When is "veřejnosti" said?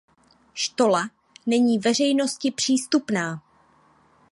1.79-2.51